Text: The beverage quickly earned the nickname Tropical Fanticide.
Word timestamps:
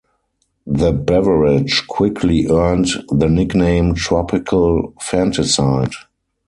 The 0.65 0.91
beverage 0.93 1.85
quickly 1.85 2.47
earned 2.49 2.87
the 3.09 3.29
nickname 3.29 3.93
Tropical 3.93 4.93
Fanticide. 4.99 5.93